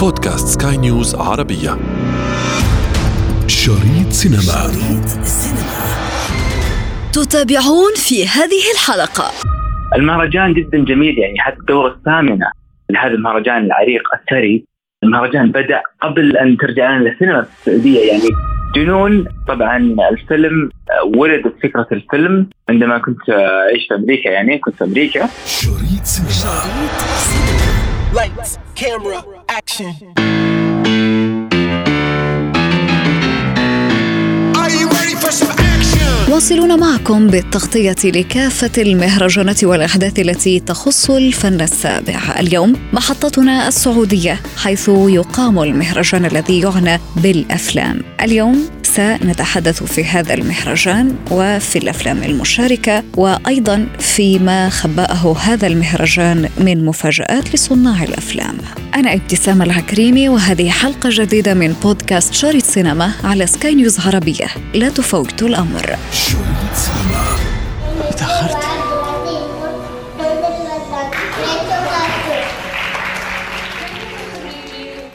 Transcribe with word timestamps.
بودكاست 0.00 0.62
سكاي 0.62 0.76
نيوز 0.76 1.14
عربية. 1.14 1.78
شريط 3.46 4.10
سينما. 4.10 4.40
شريط 4.40 5.04
تتابعون 7.12 7.94
في 7.96 8.26
هذه 8.28 8.62
الحلقة. 8.74 9.30
المهرجان 9.96 10.54
جدا 10.54 10.84
جميل 10.84 11.18
يعني 11.18 11.38
حتى 11.38 11.56
الدورة 11.60 11.92
الثامنة 11.92 12.46
لهذا 12.90 13.14
المهرجان 13.14 13.64
العريق 13.64 14.02
الثري. 14.14 14.64
المهرجان 15.04 15.50
بدأ 15.50 15.80
قبل 16.02 16.36
أن 16.36 16.56
ترجع 16.56 16.90
لنا 16.90 17.10
السينما 17.10 17.42
في 17.42 17.48
السعودية 17.58 18.12
يعني 18.12 18.28
جنون. 18.76 19.24
طبعا 19.48 19.76
الفيلم 20.12 20.70
ولدت 21.16 21.54
فكرة 21.62 21.86
الفيلم. 21.92 22.46
عندما 22.68 22.98
كنت 22.98 23.30
أعيش 23.30 23.86
في 23.88 23.94
أمريكا 23.94 24.28
يعني 24.28 24.58
كنت 24.58 24.74
في 24.74 24.84
أمريكا. 24.84 25.28
شريط 25.46 26.04
سينما. 26.04 26.60
Lights, 28.12 28.58
camera, 28.74 29.39
action. 29.58 29.94
واصلون 36.28 36.80
معكم 36.80 37.26
بالتغطية 37.26 37.96
لكافة 38.04 38.82
المهرجانات 38.82 39.64
والأحداث 39.64 40.18
التي 40.18 40.60
تخص 40.60 41.10
الفن 41.10 41.60
السابع. 41.60 42.20
اليوم 42.38 42.76
محطتنا 42.92 43.68
السعودية 43.68 44.40
حيث 44.56 44.88
يقام 44.88 45.62
المهرجان 45.62 46.24
الذي 46.24 46.60
يعنى 46.60 47.00
بالأفلام. 47.16 48.02
اليوم 48.22 48.68
سنتحدث 48.96 49.82
في 49.82 50.04
هذا 50.04 50.34
المهرجان 50.34 51.16
وفي 51.30 51.78
الأفلام 51.78 52.22
المشاركة 52.22 53.02
وأيضا 53.16 53.86
فيما 53.98 54.68
خبأه 54.68 55.36
هذا 55.40 55.66
المهرجان 55.66 56.48
من 56.58 56.84
مفاجآت 56.84 57.54
لصناع 57.54 58.02
الأفلام. 58.02 58.58
أنا 58.94 59.14
ابتسام 59.14 59.62
العكريمي 59.62 60.28
وهذه 60.28 60.70
حلقة 60.70 61.08
جديدة 61.12 61.54
من 61.54 61.74
بودكاست 61.82 62.34
شريط 62.34 62.64
سينما 62.64 63.12
على 63.24 63.46
سكاي 63.46 63.74
نيوز 63.74 64.00
عربية. 64.00 64.46
لا 64.74 64.88
تفوتوا 64.88 65.48
سينما. 65.48 65.98
تأخرت 68.18 68.59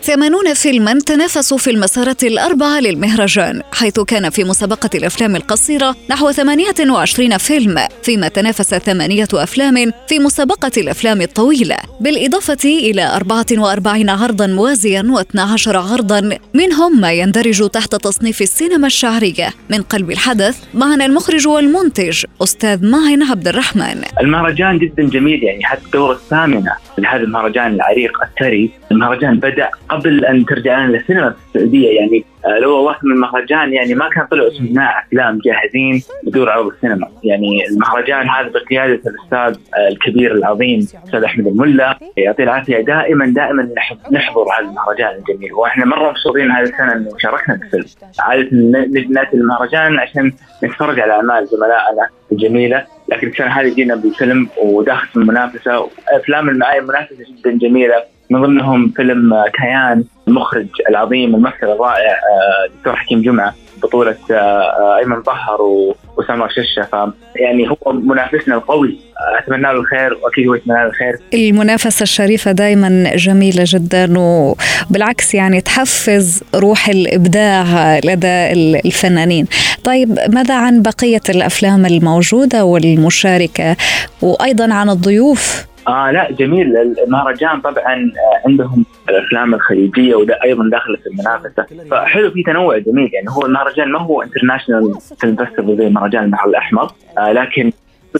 80 0.05 0.53
فيلما 0.53 0.93
تنافسوا 0.93 1.57
في 1.57 1.71
المسارة 1.71 2.17
الأربعة 2.23 2.79
للمهرجان 2.79 3.61
حيث 3.73 3.99
كان 3.99 4.29
في 4.29 4.43
مسابقة 4.43 4.89
الأفلام 4.95 5.35
القصيرة 5.35 5.95
نحو 6.09 6.31
28 6.31 7.37
فيلم 7.37 7.79
فيما 8.03 8.27
تنافس 8.27 8.75
ثمانية 8.75 9.27
أفلام 9.33 9.91
في 10.07 10.19
مسابقة 10.19 10.71
الأفلام 10.77 11.21
الطويلة. 11.21 11.77
بالإضافة 12.01 12.57
إلى 12.65 13.15
44 13.15 14.09
عرضا 14.09 14.47
موازيا 14.47 15.01
و12 15.01 15.67
عرضا 15.67 16.37
منهم 16.53 17.01
ما 17.01 17.11
يندرج 17.11 17.69
تحت 17.69 17.95
تصنيف 17.95 18.41
السينما 18.41 18.87
الشعرية. 18.87 19.49
من 19.69 19.81
قلب 19.81 20.11
الحدث 20.11 20.57
معنا 20.73 21.05
المخرج 21.05 21.47
والمنتج 21.47 22.25
أستاذ 22.43 22.85
معن 22.85 23.23
عبد 23.23 23.47
الرحمن. 23.47 24.01
المهرجان 24.21 24.79
جدا 24.79 25.03
جميل 25.03 25.43
يعني 25.43 25.63
حتى 25.63 25.85
الدورة 25.85 26.13
الثامنة 26.13 26.71
لهذا 26.97 27.23
المهرجان 27.23 27.73
العريق 27.73 28.11
الثري. 28.23 28.71
المهرجان 28.91 29.39
بدأ 29.39 29.69
قبل 29.95 30.25
أن 30.25 30.45
ترجع 30.45 30.85
لنا 30.85 30.97
السينما 30.97 31.29
في 31.29 31.37
السعودية 31.55 31.97
يعني 31.99 32.25
آه، 32.45 32.59
لو 32.59 32.71
وقت 32.83 33.03
من 33.03 33.11
المهرجان 33.11 33.73
يعني 33.73 33.93
ما 33.95 34.09
كان 34.09 34.25
طلعوا 34.25 34.49
صناع 34.49 35.03
أفلام 35.07 35.39
جاهزين 35.45 36.01
بدور 36.23 36.49
عرض 36.49 36.67
السينما. 36.67 37.07
يعني 37.23 37.65
المهرجان 37.71 38.29
هذا 38.29 38.49
بقيادة 38.49 38.93
الأستاذ 38.93 39.61
آه، 39.77 39.87
الكبير 39.87 40.31
العظيم 40.31 40.79
الأستاذ 41.03 41.23
أحمد 41.23 41.47
الملا 41.47 41.97
يعطيه 42.17 42.43
العافية. 42.43 42.77
دائما 42.81 43.25
دائما 43.25 43.69
نحضر 44.11 44.41
هذا 44.59 44.69
المهرجان 44.69 45.15
الجميل. 45.15 45.53
وإحنا 45.53 45.85
مرة 45.85 46.09
مبسوطين 46.09 46.51
هذه 46.51 46.63
السنة 46.63 46.93
إنه 46.93 47.09
شاركنا 47.19 47.55
بالفيلم 47.55 47.85
عادة 48.19 48.49
ن- 48.51 49.13
نأتي 49.13 49.37
المهرجان 49.37 49.99
عشان 49.99 50.31
نتفرج 50.63 50.99
على 50.99 51.13
أعمال 51.13 51.45
زملائنا 51.47 52.07
الجميلة. 52.31 52.85
لكن 53.09 53.27
السنة 53.27 53.47
هذه 53.47 53.73
جينا 53.75 53.95
بفيلم 53.95 54.47
وداخل 54.63 55.07
في 55.07 55.15
المنافسة. 55.15 55.89
أفلام 56.09 56.49
المعايا 56.49 56.81
منافسة 56.81 57.15
جدا 57.39 57.51
جميلة. 57.67 58.14
من 58.29 58.41
ضمنهم 58.41 58.89
فيلم 58.95 59.43
كيان 59.61 60.03
المخرج 60.27 60.67
العظيم 60.89 61.35
الممثل 61.35 61.55
الرائع 61.63 62.11
آه، 62.11 62.75
دكتور 62.77 62.95
حكيم 62.95 63.21
جمعة 63.21 63.53
بطولة 63.83 64.15
آه، 64.31 64.33
آه، 64.33 64.97
أيمن 64.97 65.21
طهر 65.21 65.61
و- 65.61 65.95
وسامر 66.17 66.49
ششة. 66.49 66.81
ف 66.91 66.95
يعني 67.35 67.69
هو 67.69 67.91
منافسنا 67.93 68.55
القوي. 68.55 68.97
أتمنى 69.39 69.61
له 69.61 69.71
الخير 69.71 70.13
وأكيد 70.23 70.47
هو 70.47 70.55
يتمنى 70.55 70.77
له 70.77 70.85
الخير. 70.85 71.15
المنافسة 71.33 72.03
الشريفة 72.03 72.51
دائما 72.51 73.15
جميلة 73.15 73.63
جدا 73.67 74.13
وبالعكس 74.19 75.33
يعني 75.33 75.61
تحفز 75.61 76.43
روح 76.55 76.89
الإبداع 76.89 77.99
لدى 78.03 78.51
الفنانين. 78.85 79.47
طيب 79.83 80.19
ماذا 80.29 80.55
عن 80.57 80.81
بقية 80.81 81.21
الأفلام 81.29 81.85
الموجودة 81.85 82.65
والمشاركة؟ 82.65 83.75
وأيضا 84.21 84.73
عن 84.73 84.89
الضيوف. 84.89 85.65
آه 85.87 86.11
لا 86.11 86.31
جميل. 86.31 86.77
المهرجان 86.77 87.61
طبعا 87.61 87.93
آه، 87.93 88.47
عندهم 88.47 88.85
الأفلام 89.09 89.53
الخليجية 89.53 90.15
وده 90.15 90.39
أيضا 90.43 90.69
داخله 90.69 90.97
في 90.97 91.07
المنافسة. 91.07 91.65
فحلو 91.91 92.31
في 92.31 92.43
تنوع 92.43 92.77
جميل. 92.77 93.09
يعني 93.13 93.27
هو 93.29 93.45
المهرجان 93.45 93.91
ما 93.91 93.99
هو 93.99 94.21
international 94.21 94.93
film 95.21 95.35
festival 95.35 95.77
زي 95.77 95.89
مهرجان 95.89 96.23
البحر 96.23 96.49
الأحمر 96.49 96.91
آه 97.17 97.31
لكن 97.31 97.71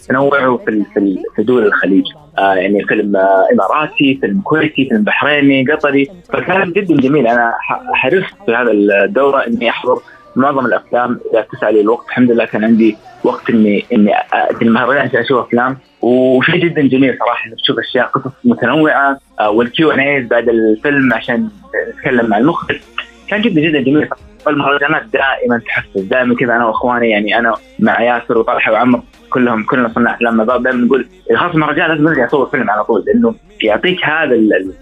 تنوعه 0.09 0.58
في 0.58 0.84
في 0.94 1.18
في 1.36 1.44
دول 1.44 1.66
الخليج. 1.66 2.06
آه 2.40 2.53
يعني 2.53 2.84
فيلم 2.84 3.16
آه 3.16 3.48
إماراتي 3.53 4.18
فيلم 4.22 4.42
كويتي 4.42 4.86
فيلم 4.90 5.03
بحريني 5.03 5.72
قطري. 5.72 6.09
فكان 6.34 6.72
جدا 6.72 6.96
جميل. 6.96 7.28
أنا 7.28 7.53
حرصت 7.94 8.36
في 8.46 8.56
هذا 8.56 8.72
الدورة 8.72 9.47
إني 9.47 9.70
أحضر 9.70 10.00
معظم 10.36 10.66
الأفلام 10.66 11.20
اذا 11.32 11.40
اتسع 11.40 11.70
لي 11.70 11.82
الوقت. 11.82 12.08
الحمد 12.08 12.32
لله 12.32 12.46
كان 12.46 12.64
عندي 12.64 12.97
وقت 13.24 13.50
اني 13.50 13.86
إني 13.94 14.12
اتي 14.34 14.66
المهرجان 14.66 15.02
عشان 15.02 15.20
أشوف 15.20 15.47
أفلام. 15.47 15.78
وشيء 16.06 16.56
جدا 16.56 16.82
جميل 16.82 17.18
صراحة 17.20 17.48
إنك 17.50 17.56
تشوف 17.56 17.80
أشياء 17.80 18.06
قصص 18.08 18.32
متنوعة 18.44 19.20
وال 19.50 19.92
Q&As 19.92 20.28
بعد 20.28 20.50
الفيلم 20.50 21.14
عشان 21.14 21.50
نتكلم 21.96 22.30
مع 22.30 22.38
المخرج. 22.38 22.80
كان 23.28 23.42
جدا 23.42 23.62
جدا 23.62 23.80
جميل. 23.82 24.10
المهرجانات 24.48 25.04
دائما 25.06 25.62
تحفز. 25.68 26.02
دائما 26.02 26.36
كذا 26.36 26.56
أنا 26.56 26.66
وإخواني 26.66 27.10
يعني 27.10 27.40
أنا 27.40 27.54
مع 27.80 28.02
ياسر 28.02 28.38
وطلحة 28.38 28.72
وعمر 28.72 29.02
كلهم 29.30 29.64
كلنا 29.64 29.92
صناع 29.96 30.14
أفلام 30.16 30.44
دائما 30.44 30.72
نقول 30.72 31.06
خلص 31.36 31.54
المهرجان 31.54 31.90
لازم 31.90 32.04
نرجع 32.04 32.26
نصور 32.26 32.46
فيلم 32.50 32.70
على 32.70 32.84
طول 32.84 33.04
لأنه 33.08 33.36
يعطيك 33.64 34.06
هذا 34.06 34.36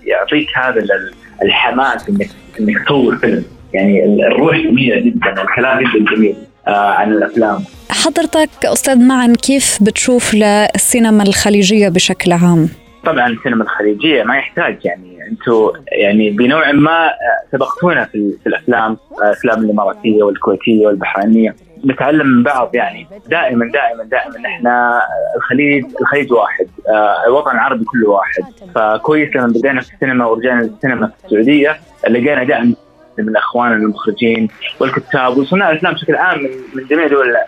يعطيك 0.05 0.47
هذا 0.57 0.79
ال- 0.79 1.11
الحماس 1.43 2.09
انك 2.09 2.27
إنك 2.59 2.85
تصور 2.85 3.15
فيلم 3.15 3.43
يعني 3.73 4.05
ال- 4.05 4.25
الروح 4.25 4.57
جميلة 4.57 4.99
جدا 4.99 5.41
الكلام 5.41 5.79
جدا 5.79 6.15
جميل. 6.15 6.35
عن 6.67 7.11
الأفلام. 7.11 7.59
حضرتك 7.89 8.49
أستاذ 8.65 8.99
معن 8.99 9.35
كيف 9.35 9.77
بتشوف 9.81 10.33
للسينما 10.33 11.23
الخليجية 11.23 11.89
بشكل 11.89 12.31
عام؟ 12.31 12.69
طبعا 13.05 13.27
السينما 13.27 13.63
الخليجية 13.63 14.23
ما 14.23 14.37
يحتاج 14.37 14.77
يعني 14.85 15.17
أنتم 15.31 15.71
يعني 15.91 16.29
بنوع 16.29 16.71
ما 16.71 17.05
آه، 17.07 17.11
سبقتونا 17.51 18.05
في, 18.05 18.15
ال- 18.15 18.37
في 18.43 18.49
الأفلام 18.49 18.97
آه، 19.21 19.25
الافلام 19.25 19.59
الإماراتية 19.65 20.23
والكويتية 20.23 20.87
والبحرينية. 20.87 21.55
نتعلم 21.85 22.27
من 22.27 22.43
بعض 22.43 22.75
يعني. 22.75 23.07
دائما 23.29 23.65
دائما 23.71 24.03
دائما 24.03 24.47
إحنا 24.47 24.97
آه، 24.97 25.37
الخليج 25.37 25.85
الخليج 26.01 26.31
واحد 26.31 26.67
آه، 26.89 27.25
الوطن 27.27 27.51
العربي 27.51 27.85
كله 27.85 28.09
واحد. 28.09 28.43
فكويس 28.75 29.35
لما 29.35 29.47
بدينا 29.47 29.81
في 29.81 29.93
السينما 29.93 30.25
ورجعنا 30.25 30.61
للسينما 30.61 31.07
في 31.07 31.25
السعودية 31.25 31.77
لقينا 32.09 32.43
دعم 32.43 32.75
من 33.17 33.35
اخواننا 33.35 33.75
المخرجين 33.75 34.47
والكتاب 34.79 35.37
وصناع 35.37 35.71
الأفلام 35.71 35.93
بشكل 35.93 36.15
عام 36.15 36.43
من, 36.43 36.49
من 36.73 36.87
جميع 36.87 37.07
دول 37.07 37.35
آه، 37.35 37.41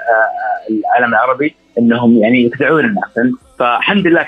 العالم 0.70 1.14
العربي 1.14 1.56
إنهم 1.80 2.18
يعني 2.18 2.44
يتبعون 2.44 2.86
الناس. 2.86 3.36
فالحمد 3.60 4.08
لله 4.08 4.26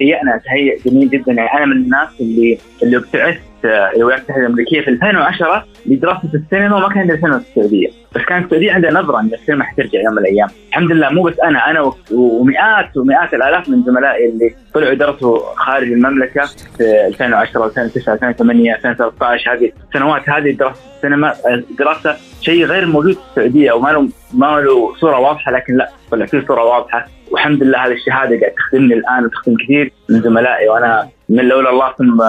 تهيأنا 0.00 0.40
تهيئ 0.46 0.78
جميل 0.86 1.10
جدا. 1.10 1.32
يعني 1.32 1.52
أنا 1.52 1.66
من 1.66 1.76
الناس 1.76 2.08
اللي 2.20 2.58
اللي 2.82 2.96
ابتعثت 2.96 3.40
آه، 3.40 3.47
الولايات 3.64 4.20
المتحده 4.20 4.40
الامريكيه 4.40 4.80
في 4.80 4.90
2010 4.90 5.64
لدراسة 5.86 6.28
السينما 6.34 6.76
وما 6.76 6.88
كان 6.88 6.98
عندنا 6.98 7.16
سينما 7.20 7.38
في 7.38 7.48
السعودية، 7.48 7.88
بس 8.14 8.22
كانت 8.22 8.44
السعودية 8.44 8.72
عندها 8.72 8.90
نظرة 8.90 9.20
إن 9.20 9.30
السينما 9.34 9.64
حترجع 9.64 10.00
يوم 10.00 10.12
من 10.12 10.18
الأيام، 10.18 10.48
الحمد 10.68 10.92
لله 10.92 11.10
مو 11.10 11.22
بس 11.22 11.40
أنا 11.40 11.70
أنا 11.70 11.92
ومئات 12.12 12.96
ومئات 12.96 13.34
الآلاف 13.34 13.68
من 13.68 13.82
زملائي 13.82 14.28
اللي 14.28 14.54
طلعوا 14.74 14.94
درسوا 14.94 15.38
خارج 15.54 15.92
المملكة 15.92 16.46
في 16.76 17.06
2010 17.06 17.66
2009 17.66 18.14
2008 18.14 18.74
2013 18.74 19.52
هذه 19.52 19.72
السنوات 19.88 20.30
هذه 20.30 20.50
دراسة 20.50 20.80
السينما 20.96 21.30
آه، 21.30 21.62
دراسة 21.78 22.16
شيء 22.40 22.64
غير 22.64 22.86
موجود 22.86 23.14
في 23.14 23.20
السعودية. 23.30 23.72
وما 23.72 23.88
له 23.88 24.08
ما 24.34 24.60
له 24.60 24.94
صورة 24.94 25.18
واضحة 25.18 25.52
لكن 25.52 25.76
لا 25.76 25.90
طلع 26.10 26.26
فيه 26.26 26.44
صورة 26.48 26.64
واضحة. 26.64 27.06
والحمد 27.30 27.62
لله 27.62 27.86
هذه 27.86 27.92
الشهادة 27.92 28.40
قاعد 28.40 28.52
تخدمني 28.52 28.94
الآن 28.94 29.24
وتخدم 29.24 29.54
كثير. 29.64 29.92
من 30.08 30.22
زملائي 30.22 30.68
وأنا 30.68 31.08
من 31.28 31.44
لولا 31.44 31.70
الله 31.70 31.92
ثم 31.98 32.22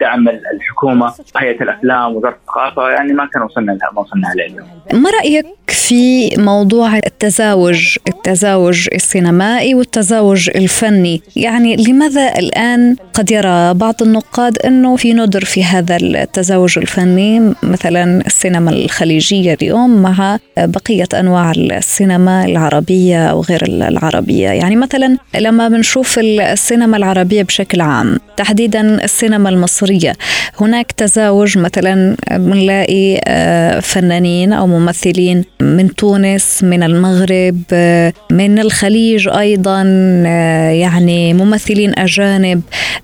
دعم 0.00 0.28
الحكومة 0.28 1.12
هيئه 1.36 1.62
الافلام 1.62 2.16
وزارة 2.16 2.36
الثقافة 2.40 2.90
يعني 2.90 3.12
ما 3.12 3.26
كان 3.26 3.42
وصلنا 3.42 3.72
لها 3.72 3.90
ما 3.92 4.00
وصلنا 4.00 4.26
لها 4.36 4.46
اليوم. 4.46 4.68
ما 4.92 5.10
رأيك 5.10 5.46
في 5.68 6.30
موضوع 6.38 6.96
التزاوج 6.96 7.96
التزاوج 8.26 8.88
السينمائي 8.94 9.74
والتزاوج 9.74 10.50
الفني. 10.54 11.22
يعني 11.36 11.76
لماذا 11.76 12.38
الآن 12.38 12.96
قد 13.14 13.30
يرى 13.30 13.74
بعض 13.74 13.94
النقاد 14.02 14.58
أنه 14.58 14.96
في 14.96 15.12
ندر 15.12 15.44
في 15.44 15.64
هذا 15.64 15.96
التزاوج 15.96 16.78
الفني؟ 16.78 17.54
مثلا 17.62 18.26
السينما 18.26 18.70
الخليجية 18.70 19.54
اليوم 19.62 20.02
مع 20.02 20.38
بقية 20.58 21.08
أنواع 21.14 21.50
السينما 21.50 22.44
العربية 22.44 23.26
أو 23.26 23.40
غير 23.40 23.62
العربية. 23.66 24.48
يعني 24.48 24.76
مثلا 24.76 25.16
لما 25.40 25.68
بنشوف 25.68 26.18
السينما 26.18 26.96
العربية 26.96 27.42
بشكل 27.42 27.80
عام 27.80 28.18
تحديدا 28.36 29.04
السينما 29.04 29.48
المصرية 29.48 30.12
هناك 30.60 30.92
تزاوج 30.92 31.58
مثلا 31.58 32.16
بنلاقي 32.30 33.20
آه، 33.24 33.80
فنانين 33.80 34.52
أو 34.52 34.66
ممثلين 34.66 35.44
من 35.60 35.94
تونس 35.94 36.62
من 36.62 36.82
المغرب 36.82 37.62
آه، 37.72 38.13
من 38.30 38.58
الخليج 38.58 39.28
أيضا 39.28 39.82
آه، 40.26 40.70
يعني 40.70 41.34
ممثلين 41.34 41.98
أجانب. 41.98 42.62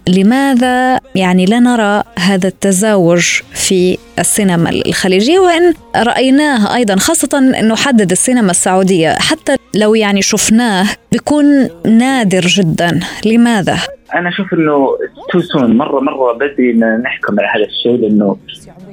لماذا 0.08 1.00
يعني 1.14 1.44
لا 1.44 1.58
نرى 1.58 2.02
هذا 2.18 2.48
التزاوج 2.48 3.40
في 3.54 3.98
السينما 4.18 4.70
الخليجية؟ 4.70 5.38
وإن 5.38 5.74
رأيناه 5.96 6.74
أيضا 6.74 6.96
خاصة 6.96 7.38
أنه 7.38 7.76
حدد 7.76 8.10
السينما 8.10 8.50
السعودية. 8.50 9.14
حتى 9.18 9.56
لو 9.74 9.94
يعني 9.94 10.22
شفناه 10.22 10.86
بيكون 11.12 11.68
نادر 11.86 12.40
جدا. 12.40 13.00
لماذا؟ 13.26 13.78
أنا 14.14 14.28
أشوف 14.28 14.52
إنه 14.52 14.88
too 15.32 15.40
soon 15.40 15.76
مره 15.76 16.00
مرة 16.00 16.32
بدري 16.32 16.72
نحكم 17.02 17.40
على 17.40 17.48
هذا 17.48 17.64
الشيء 17.64 17.96
لأنه 17.96 18.36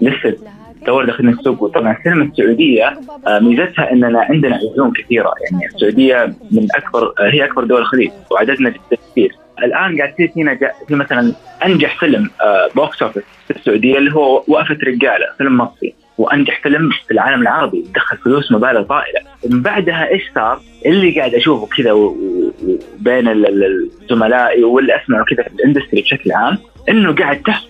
لسه 0.01 0.35
دور 0.85 1.05
داخلين 1.05 1.33
السوق 1.33 1.63
وطبعا 1.63 1.97
السينما 1.97 2.23
السعودية 2.23 2.99
آه، 3.27 3.39
ميزتها 3.39 3.91
إننا 3.91 4.21
عندنا 4.21 4.55
عزوم 4.55 4.91
كثيرة. 4.91 5.31
يعني 5.51 5.65
السعودية 5.65 6.33
من 6.51 6.67
أكبر 6.75 7.13
آه، 7.19 7.29
هي 7.29 7.45
أكبر 7.45 7.63
دول 7.63 7.81
الخليج 7.81 8.11
وعددنا 8.31 8.69
جدا 8.69 8.97
كثير 9.11 9.35
الآن 9.63 9.97
قاعد 9.97 10.13
تصير 10.13 10.31
فينا 10.33 10.57
في 10.87 10.95
مثلا 10.95 11.33
أنجح 11.65 11.99
فيلم 11.99 12.29
box 12.75 13.01
office 13.01 13.23
في 13.47 13.55
السعودية 13.55 13.97
اللي 13.97 14.13
هو 14.13 14.43
وقفة 14.47 14.77
رجالة 14.83 15.25
فيلم 15.37 15.57
مصري. 15.57 15.93
وأنجح 16.17 16.61
فيلم 16.61 16.89
في 17.07 17.13
العالم 17.13 17.41
العربي 17.41 17.85
دخل 17.95 18.17
فلوس 18.17 18.51
مبالغ 18.51 18.81
طائلة. 18.81 19.19
من 19.49 19.61
بعدها 19.61 20.09
إيش 20.09 20.23
صار؟ 20.35 20.59
اللي 20.85 21.19
قاعد 21.19 21.35
أشوفه 21.35 21.67
كذا 21.77 21.93
بين 22.99 23.27
الزملاء 23.27 24.63
واللي 24.63 24.95
اسمعه 24.95 25.25
كذا 25.25 25.43
في 25.43 25.49
الإندستري 25.53 26.01
بشكل 26.01 26.31
عام 26.31 26.57
إنه 26.89 27.15
قاعد 27.15 27.41
تحصل 27.41 27.66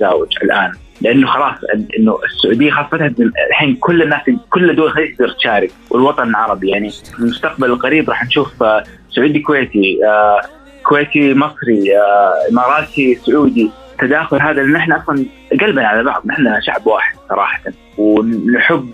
تزاوج 0.00 0.28
الآن. 0.42 0.72
لأنه 1.00 1.26
خلاص 1.26 1.54
إنه 1.98 2.18
السعودية 2.24 2.70
خلاص 2.70 2.86
فتحت 2.90 3.12
الحين 3.50 3.76
كل 3.76 4.02
الناس 4.02 4.20
كل 4.50 4.76
دول 4.76 4.86
الخليج 4.86 5.16
تقدر 5.16 5.32
تشارك 5.32 5.70
والوطن 5.90 6.28
العربي. 6.28 6.68
يعني 6.68 6.90
في 6.90 7.18
المستقبل 7.18 7.64
القريب 7.64 8.10
راح 8.10 8.24
نشوف 8.24 8.62
آه، 8.62 8.84
سعودي 9.10 9.38
كويتي 9.40 9.98
آه، 10.06 10.40
كويتي 10.82 11.34
مصري 11.34 11.98
آه، 11.98 12.34
إماراتي 12.50 13.14
سعودي. 13.14 13.70
التداخل 14.02 14.42
هذا 14.42 14.62
لأن 14.62 14.76
إحنا 14.76 14.96
أصلا 14.96 15.24
قلبنا 15.60 15.88
على 15.88 16.02
بعض 16.02 16.22
نحن 16.26 16.60
شعب 16.60 16.86
واحد 16.86 17.16
صراحة. 17.28 17.60
ونحب 17.98 18.90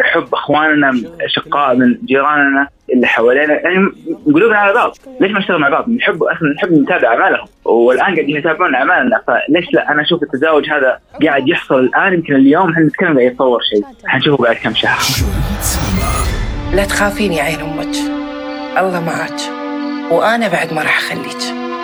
نحب 0.00 0.34
إخواننا 0.34 1.02
أشقاء 1.20 1.76
من 1.76 1.98
جيراننا 2.04 2.68
اللي 2.92 3.06
حوالينا. 3.06 3.52
يعني 3.52 3.88
قلوبنا 4.34 4.58
على 4.58 4.74
بعض 4.74 4.96
ليش 5.20 5.32
ما 5.32 5.38
نشتغل 5.38 5.58
مع 5.60 5.68
بعض؟ 5.68 5.90
نحب 5.90 6.22
أصلا 6.22 6.54
نحب 6.56 6.72
نتابع 6.72 7.08
أعمالهم. 7.08 7.46
والآن 7.64 8.14
قاعدين 8.14 8.36
يتابعون 8.36 8.74
أعمالنا 8.74 9.20
فليش 9.26 9.66
لا؟ 9.72 9.92
أنا 9.92 10.02
أشوف 10.02 10.22
التزاوج 10.22 10.70
هذا 10.70 10.98
قاعد 11.26 11.48
يحصل 11.48 11.80
الآن 11.80 12.12
يمكن 12.12 12.34
اليوم 12.34 12.70
إحنا 12.70 12.84
نتكلم 12.84 13.14
قاعد 13.18 13.32
يتطور 13.32 13.60
شيء. 13.62 13.84
حنشوفه 14.06 14.42
بعد 14.44 14.56
كم 14.56 14.74
شهر. 14.74 15.00
لا 16.74 16.84
تخافين 16.84 17.32
يا 17.32 17.42
عين 17.42 17.60
أمك. 17.60 17.96
الله 18.78 19.04
معك. 19.04 19.40
وأنا 20.10 20.48
بعد 20.48 20.74
ما 20.74 20.82
راح 20.82 20.98
أخليك. 20.98 21.75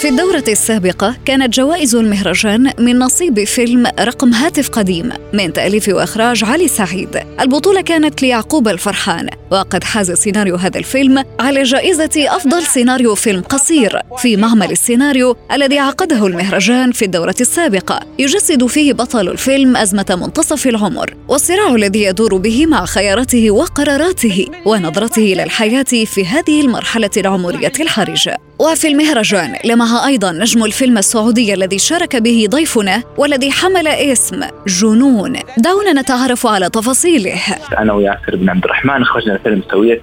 في 0.00 0.08
الدورة 0.08 0.44
السابقة 0.48 1.16
كانت 1.24 1.54
جوائز 1.54 1.94
المهرجان 1.94 2.72
من 2.78 2.98
نصيب 2.98 3.44
فيلم 3.44 3.86
رقم 4.00 4.34
هاتف 4.34 4.68
قديم 4.68 5.12
من 5.32 5.52
تأليف 5.52 5.88
وإخراج 5.88 6.44
علي 6.44 6.68
سعيد. 6.68 7.20
البطولة 7.40 7.80
كانت 7.80 8.22
ليعقوب 8.22 8.68
الفرحان 8.68 9.28
وقد 9.50 9.84
حاز 9.84 10.12
سيناريو 10.12 10.56
هذا 10.56 10.78
الفيلم 10.78 11.24
على 11.40 11.62
جائزة 11.62 12.10
أفضل 12.16 12.62
سيناريو 12.62 13.14
فيلم 13.14 13.42
قصير 13.42 14.00
في 14.18 14.36
معمل 14.36 14.70
السيناريو 14.70 15.36
الذي 15.52 15.78
عقده 15.78 16.26
المهرجان 16.26 16.92
في 16.92 17.04
الدورة 17.04 17.36
السابقة. 17.40 18.00
يجسد 18.18 18.66
فيه 18.66 18.92
بطل 18.92 19.28
الفيلم 19.28 19.76
أزمة 19.76 20.18
منتصف 20.20 20.66
العمر 20.66 21.14
والصراع 21.28 21.74
الذي 21.74 22.02
يدور 22.02 22.36
به 22.36 22.66
مع 22.66 22.84
خياراته 22.84 23.50
وقراراته 23.50 24.46
ونظرته 24.66 25.32
إلى 25.32 25.42
الحياة 25.42 25.82
في 25.82 26.26
هذه 26.26 26.60
المرحلة 26.60 27.10
العمرية 27.16 27.72
الحرجة. 27.80 28.45
وفي 28.58 28.88
المهرجان 28.88 29.56
لمح 29.64 30.04
أيضا 30.06 30.32
نجم 30.32 30.64
الفيلم 30.64 30.98
السعودي 30.98 31.54
الذي 31.54 31.78
شارك 31.78 32.16
به 32.16 32.46
ضيفنا 32.50 33.02
والذي 33.16 33.50
حمل 33.50 33.88
اسم 33.88 34.40
جنون. 34.66 35.36
دعونا 35.58 35.92
نتعرف 35.92 36.46
على 36.46 36.70
تفاصيله. 36.70 37.40
أنا 37.78 37.92
وياسر 37.92 38.36
بن 38.36 38.50
عبد 38.50 38.64
الرحمن 38.64 39.02
أخرجنا 39.02 39.34
الفيلم 39.34 39.62
سوية 39.70 40.00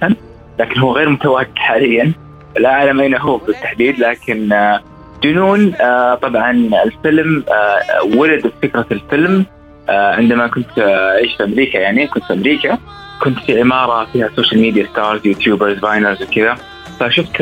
لكن 0.58 0.80
هو 0.80 0.92
غير 0.92 1.08
متواجد 1.08 1.56
حاليا. 1.56 2.12
لا 2.58 2.68
أعلم 2.68 3.00
أين 3.00 3.14
هو 3.14 3.36
بالتحديد 3.36 3.98
لكن 3.98 4.52
آه، 4.52 4.82
جنون 5.22 5.74
آه، 5.74 6.14
طبعا 6.14 6.50
الفيلم 6.84 7.44
آه، 7.48 8.16
ولد 8.16 8.52
فكرة 8.62 8.86
الفيلم. 8.92 9.46
عندما 9.88 10.46
كنت 10.46 10.78
أعيش 10.78 11.36
في 11.36 11.44
أمريكا 11.44 11.78
يعني 11.78 12.06
كنت 12.06 12.24
في 12.24 12.32
أمريكا 12.32 12.78
كنت 13.22 13.38
في 13.38 13.60
عمارة 13.60 14.06
فيها 14.12 14.30
social 14.36 14.60
media 14.60 14.86
stars 14.92 15.20
YouTubers 15.26 15.78
Viners 15.78 16.22
وكذا. 16.22 16.56
فشفت 17.00 17.40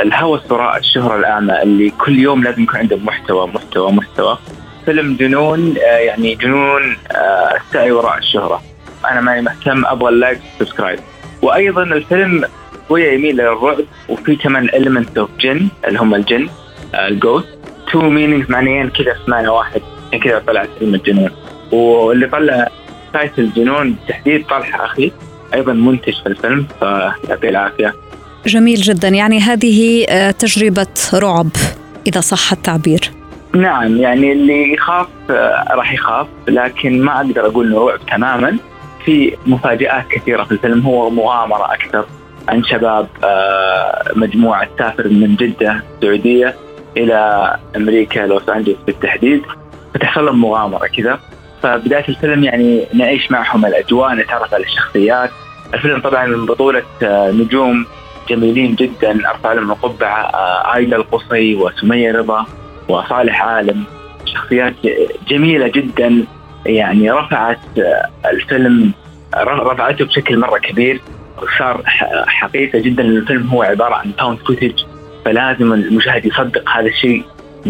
الهوس 0.00 0.52
وراء 0.52 0.78
الشهرة 0.78 1.16
الأعمى 1.16 1.62
اللي 1.62 1.90
كل 1.90 2.18
يوم 2.18 2.42
لازم 2.44 2.62
يكون 2.62 2.76
عنده 2.76 2.96
محتوى 2.96 3.46
محتوى 3.46 3.92
محتوى. 3.92 4.38
فيلم 4.84 5.16
جنون 5.16 5.74
آه، 5.78 5.96
يعني 5.96 6.34
جنون 6.34 6.96
آه، 7.12 7.56
السعي 7.56 7.92
وراء 7.92 8.18
الشهرة. 8.18 8.62
أنا 9.10 9.20
ماني 9.20 9.42
مهتم 9.42 9.86
أبغى 9.86 10.08
ال 10.08 10.14
like 10.14 10.38
subscribe 10.58 10.98
وأيضا 11.42 11.82
الفيلم 11.82 12.44
شوية 12.88 13.12
يميل 13.12 13.36
للرعب 13.36 13.84
وفي 14.08 14.36
كمان 14.36 14.68
element 14.74 15.18
of 15.18 15.30
جن 15.40 15.68
اللي 15.88 15.98
هم 15.98 16.14
الجن 16.14 16.48
ال 16.94 17.03
ghost 17.03 17.48
two 17.92 18.00
meanings 18.00 18.50
معنيين 18.50 18.90
كذا 18.90 19.12
في 19.12 19.30
معنى 19.30 19.48
واحد 19.48 19.80
كذا 20.24 20.38
طلعت 20.46 20.68
فيلم 20.78 20.94
الجنون. 20.94 21.30
واللي 21.72 22.26
طلع 22.26 22.68
title 23.12 23.42
الجنون 23.42 23.92
بالتحديد 23.92 24.46
طلحة 24.46 24.84
أخي 24.84 25.12
أيضا 25.54 25.72
منتج 25.72 26.22
في 26.22 26.26
الفيلم 26.26 26.66
فيعطيه 26.80 27.48
العافية. 27.48 27.94
جميل 28.46 28.76
جدا. 28.76 29.08
يعني 29.08 29.40
هذه 29.40 30.06
آه، 30.08 30.30
تجربة 30.30 30.86
رعب 31.14 31.48
إذا 32.06 32.20
صح 32.20 32.52
التعبير. 32.52 33.10
نعم 33.54 33.96
يعني 33.96 34.32
اللي 34.32 34.72
يخاف 34.72 35.06
آه، 35.30 35.74
راح 35.74 35.92
يخاف 35.92 36.26
لكن 36.48 37.02
ما 37.02 37.16
أقدر 37.16 37.46
أقول 37.46 37.66
إنه 37.66 37.88
رعب 37.88 37.98
تماما. 38.06 38.56
في 39.04 39.36
مفاجآت 39.46 40.08
كثيرة 40.08 40.44
في 40.44 40.52
الفيلم 40.52 40.80
هو 40.80 41.10
مغامرة 41.10 41.74
أكثر 41.74 42.06
عن 42.48 42.64
شباب 42.64 43.08
آه، 43.24 44.12
مجموعة 44.16 44.68
تسافر 44.76 45.08
من 45.08 45.36
جدة 45.36 45.82
السعودية 45.96 46.56
إلى 46.96 47.56
أمريكا 47.76 48.20
لوس 48.20 48.48
أنجلوس 48.48 48.78
بالتحديد. 48.86 49.42
فتحصل 49.94 50.26
لهم 50.26 50.40
مغامرة 50.40 50.86
كذا. 50.86 51.20
فبداية 51.62 52.08
الفيلم 52.08 52.44
يعني 52.44 52.84
نعيش 52.94 53.30
معهم 53.30 53.66
الأجواء 53.66 54.14
نتعرف 54.14 54.54
على 54.54 54.64
الشخصيات. 54.64 55.30
الفيلم 55.74 56.00
طبعا 56.00 56.26
من 56.26 56.46
بطولة 56.46 56.82
نجوم 57.30 57.86
جميلين 58.28 58.74
جدا 58.74 59.30
ارفع 59.30 59.52
لهم 59.52 59.70
القبعه 59.70 60.36
عايده 60.66 60.96
القصي 60.96 61.54
وسمية 61.54 62.12
رضا 62.12 62.46
وصالح 62.88 63.42
عالم. 63.42 63.84
شخصيات 64.24 64.74
جميلة 65.28 65.68
جدا 65.68 66.24
يعني 66.66 67.10
رفعت 67.10 67.58
الفيلم 68.32 68.92
رفعته 69.36 70.04
بشكل 70.04 70.38
مرة 70.38 70.58
كبير. 70.58 71.00
صار 71.58 71.82
حقيقة 72.26 72.78
جدا 72.78 73.02
الفيلم 73.02 73.48
هو 73.48 73.62
عبارة 73.62 73.94
عن 73.94 74.10
found 74.10 74.38
footage 74.38 74.72
فلازم 75.24 75.72
المشاهد 75.72 76.24
يصدق 76.24 76.68
هذا 76.68 76.86
الشيء 76.86 77.24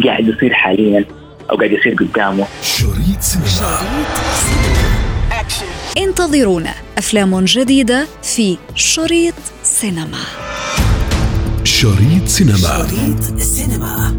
قاعد 0.04 0.28
يصير 0.28 0.52
حاليا 0.52 1.04
أو 1.50 1.56
قاعد 1.56 1.72
يصير 1.72 1.94
قدامه. 1.94 2.46
شريط 2.62 3.20
سينما. 3.20 3.80
انتظرونا 5.98 6.74
أفلام 6.98 7.44
جديدة 7.44 8.06
في 8.22 8.56
شريط 8.74 9.34
سينما. 9.82 10.24
شريط 11.64 12.28
سينما. 12.28 12.88
شريط 12.88 13.40
سينما. 13.40 14.18